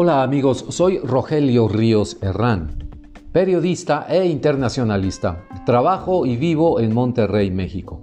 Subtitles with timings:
[0.00, 2.88] Hola amigos, soy Rogelio Ríos Herrán,
[3.32, 5.44] periodista e internacionalista.
[5.66, 8.00] Trabajo y vivo en Monterrey, México.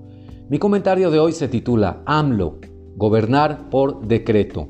[0.50, 2.60] Mi comentario de hoy se titula AMLO,
[2.98, 4.68] gobernar por decreto.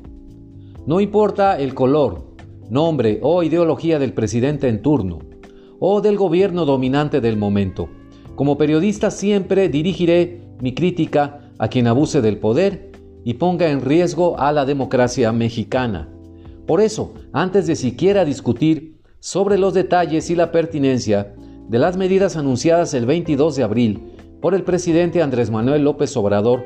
[0.86, 2.36] No importa el color,
[2.70, 5.18] nombre o ideología del presidente en turno,
[5.80, 7.88] o del gobierno dominante del momento.
[8.36, 12.92] Como periodista siempre dirigiré mi crítica a quien abuse del poder
[13.24, 16.12] y ponga en riesgo a la democracia mexicana.
[16.66, 21.34] Por eso, antes de siquiera discutir sobre los detalles y la pertinencia
[21.68, 26.64] de las medidas anunciadas el 22 de abril por el presidente Andrés Manuel López Obrador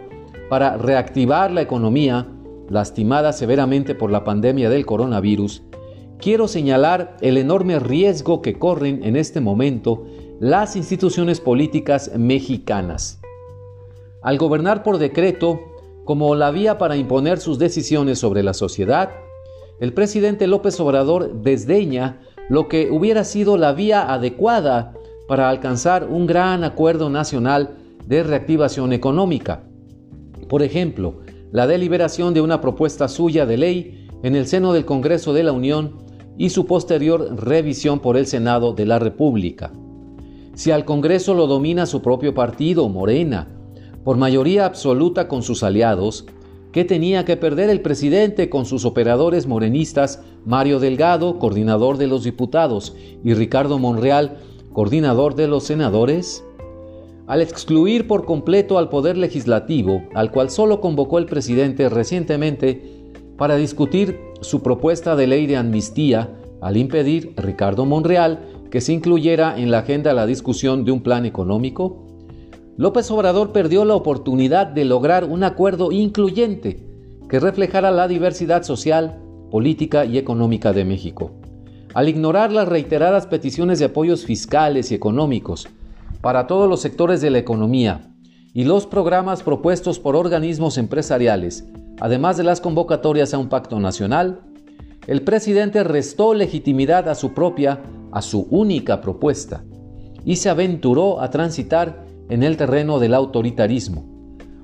[0.49, 2.27] para reactivar la economía
[2.69, 5.63] lastimada severamente por la pandemia del coronavirus,
[6.19, 10.05] quiero señalar el enorme riesgo que corren en este momento
[10.39, 13.21] las instituciones políticas mexicanas.
[14.23, 15.61] Al gobernar por decreto,
[16.05, 19.11] como la vía para imponer sus decisiones sobre la sociedad,
[19.81, 24.93] el presidente López Obrador desdeña lo que hubiera sido la vía adecuada
[25.27, 29.63] para alcanzar un gran acuerdo nacional de reactivación económica.
[30.49, 31.21] Por ejemplo,
[31.53, 35.53] la deliberación de una propuesta suya de ley en el seno del Congreso de la
[35.53, 35.99] Unión
[36.37, 39.73] y su posterior revisión por el Senado de la República.
[40.55, 43.49] Si al Congreso lo domina su propio partido, Morena,
[44.05, 46.27] por mayoría absoluta con sus aliados,
[46.73, 52.23] ¿Qué tenía que perder el presidente con sus operadores morenistas Mario Delgado, coordinador de los
[52.23, 54.39] diputados, y Ricardo Monreal,
[54.73, 56.45] coordinador de los senadores?
[57.27, 62.81] Al excluir por completo al Poder Legislativo, al cual solo convocó el presidente recientemente
[63.37, 69.59] para discutir su propuesta de ley de amnistía, al impedir Ricardo Monreal que se incluyera
[69.59, 72.10] en la agenda la discusión de un plan económico,
[72.81, 76.83] López Obrador perdió la oportunidad de lograr un acuerdo incluyente
[77.29, 81.31] que reflejara la diversidad social, política y económica de México.
[81.93, 85.69] Al ignorar las reiteradas peticiones de apoyos fiscales y económicos
[86.23, 88.15] para todos los sectores de la economía
[88.55, 91.67] y los programas propuestos por organismos empresariales,
[92.01, 94.41] además de las convocatorias a un pacto nacional,
[95.07, 99.65] el presidente restó legitimidad a su propia, a su única propuesta,
[100.25, 104.05] y se aventuró a transitar en el terreno del autoritarismo,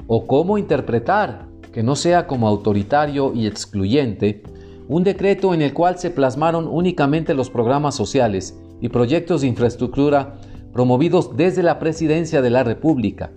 [0.07, 4.43] o cómo interpretar, que no sea como autoritario y excluyente,
[4.89, 10.39] un decreto en el cual se plasmaron únicamente los programas sociales y proyectos de infraestructura
[10.73, 13.33] promovidos desde la Presidencia de la República,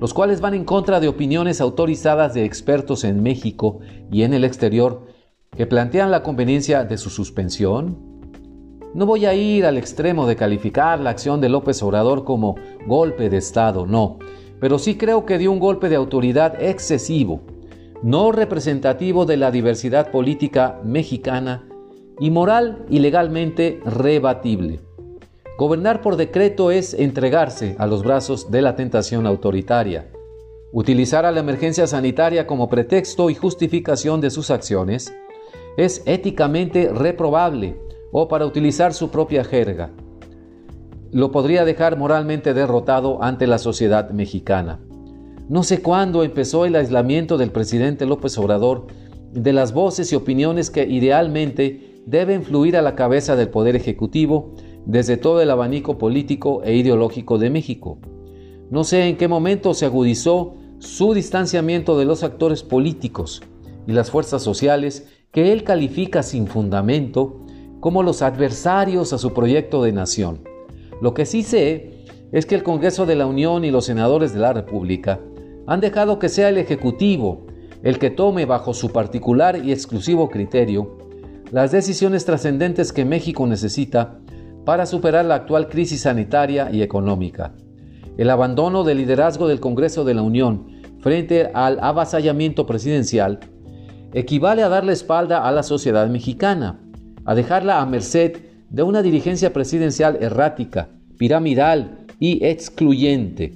[0.00, 3.80] los cuales van en contra de opiniones autorizadas de expertos en México
[4.12, 5.06] y en el exterior
[5.56, 8.13] que plantean la conveniencia de su suspensión,
[8.94, 12.54] no voy a ir al extremo de calificar la acción de López Obrador como
[12.86, 14.18] golpe de Estado, no,
[14.60, 17.40] pero sí creo que dio un golpe de autoridad excesivo,
[18.02, 21.68] no representativo de la diversidad política mexicana
[22.20, 24.78] y moral y legalmente rebatible.
[25.58, 30.08] Gobernar por decreto es entregarse a los brazos de la tentación autoritaria.
[30.72, 35.12] Utilizar a la emergencia sanitaria como pretexto y justificación de sus acciones
[35.76, 37.76] es éticamente reprobable
[38.16, 39.90] o para utilizar su propia jerga.
[41.10, 44.78] Lo podría dejar moralmente derrotado ante la sociedad mexicana.
[45.48, 48.86] No sé cuándo empezó el aislamiento del presidente López Obrador
[49.32, 54.54] de las voces y opiniones que idealmente deben fluir a la cabeza del Poder Ejecutivo
[54.86, 57.98] desde todo el abanico político e ideológico de México.
[58.70, 63.42] No sé en qué momento se agudizó su distanciamiento de los actores políticos
[63.88, 67.43] y las fuerzas sociales que él califica sin fundamento
[67.84, 70.40] como los adversarios a su proyecto de nación.
[71.02, 74.40] Lo que sí sé es que el Congreso de la Unión y los senadores de
[74.40, 75.20] la República
[75.66, 77.46] han dejado que sea el Ejecutivo
[77.82, 80.96] el que tome bajo su particular y exclusivo criterio
[81.52, 84.18] las decisiones trascendentes que México necesita
[84.64, 87.52] para superar la actual crisis sanitaria y económica.
[88.16, 90.68] El abandono del liderazgo del Congreso de la Unión
[91.00, 93.40] frente al avasallamiento presidencial
[94.14, 96.80] equivale a darle espalda a la sociedad mexicana,
[97.24, 98.36] a dejarla a merced
[98.70, 103.54] de una dirigencia presidencial errática, piramidal y excluyente.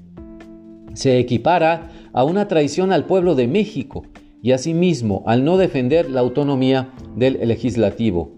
[0.94, 4.04] Se equipara a una traición al pueblo de México
[4.42, 8.34] y asimismo al no defender la autonomía del legislativo.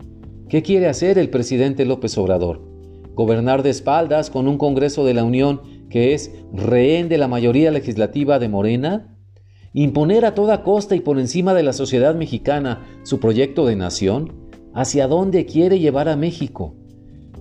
[0.49, 2.63] ¿Qué quiere hacer el presidente López Obrador?
[3.15, 5.61] ¿Gobernar de espaldas con un Congreso de la Unión
[5.91, 9.17] que es rehén de la mayoría legislativa de Morena?
[9.73, 14.50] ¿Imponer a toda costa y por encima de la sociedad mexicana su proyecto de nación?
[14.75, 16.75] Hacia dónde quiere llevar a México.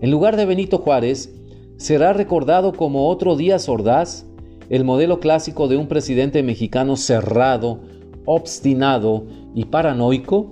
[0.01, 1.33] En lugar de Benito Juárez,
[1.77, 4.25] será recordado como otro Díaz Ordaz,
[4.69, 7.79] el modelo clásico de un presidente mexicano cerrado,
[8.25, 9.23] obstinado
[9.55, 10.51] y paranoico.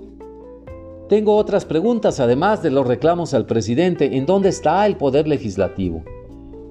[1.08, 4.16] Tengo otras preguntas, además de los reclamos al presidente.
[4.16, 6.02] ¿En dónde está el poder legislativo?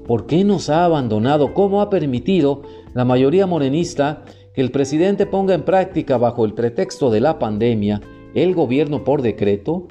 [0.05, 1.53] ¿Por qué nos ha abandonado?
[1.53, 2.61] ¿Cómo ha permitido
[2.93, 4.23] la mayoría morenista
[4.53, 8.01] que el presidente ponga en práctica bajo el pretexto de la pandemia
[8.43, 9.87] el gobierno por decreto?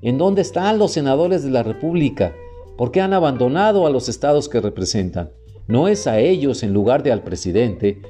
[0.00, 2.32] ¿En dónde están los senadores de la República?
[2.78, 5.32] ¿Por qué han abandonado a los estados que representan?
[5.68, 8.00] No es a ellos, en lugar de al presidente,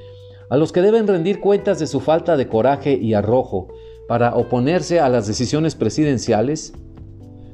[0.49, 3.67] a los que deben rendir cuentas de su falta de coraje y arrojo
[4.07, 6.73] para oponerse a las decisiones presidenciales?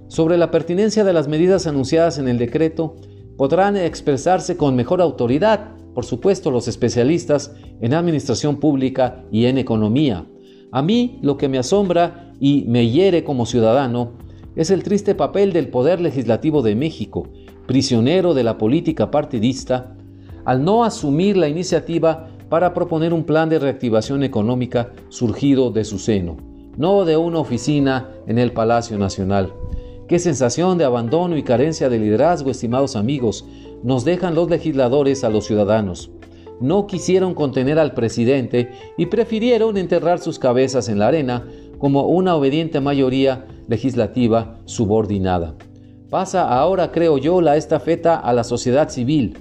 [0.09, 2.97] Sobre la pertinencia de las medidas anunciadas en el decreto,
[3.39, 10.27] podrán expresarse con mejor autoridad, por supuesto, los especialistas en administración pública y en economía.
[10.73, 14.13] A mí lo que me asombra y me hiere como ciudadano
[14.55, 17.29] es el triste papel del Poder Legislativo de México,
[17.67, 19.97] prisionero de la política partidista,
[20.45, 25.99] al no asumir la iniciativa para proponer un plan de reactivación económica surgido de su
[25.99, 26.37] seno,
[26.77, 29.53] no de una oficina en el Palacio Nacional.
[30.09, 33.45] Qué sensación de abandono y carencia de liderazgo, estimados amigos,
[33.85, 36.11] nos dejan los legisladores a los ciudadanos.
[36.61, 41.47] No quisieron contener al presidente y prefirieron enterrar sus cabezas en la arena
[41.79, 45.57] como una obediente mayoría legislativa subordinada.
[46.11, 49.39] Pasa ahora, creo yo, la estafeta a la sociedad civil.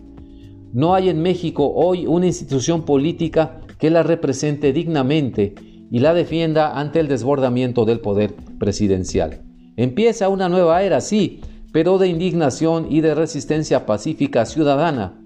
[0.72, 5.56] No hay en México hoy una institución política que la represente dignamente
[5.92, 9.42] y la defienda ante el desbordamiento del poder presidencial.
[9.78, 11.42] Empieza una nueva era, sí,
[11.72, 15.20] pero de indignación y de resistencia pacífica ciudadana.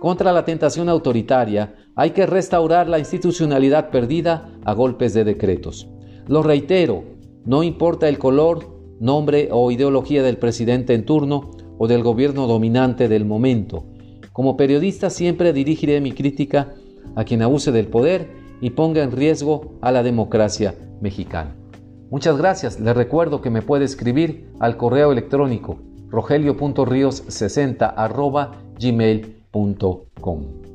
[0.00, 5.88] Contra la tentación autoritaria hay que restaurar la institucionalidad perdida a golpes de decretos.
[6.28, 7.02] Lo reitero,
[7.44, 13.08] no importa el color, nombre o ideología del presidente en turno o del gobierno dominante
[13.08, 13.86] del momento.
[14.32, 16.74] Como periodista siempre dirigiré mi crítica
[17.16, 18.30] a quien abuse del poder
[18.60, 21.56] y ponga en riesgo a la democracia mexicana.
[22.10, 22.78] Muchas gracias.
[22.78, 27.94] Les recuerdo que me puede escribir al correo electrónico rogelio.rios60
[29.52, 30.67] gmail.com.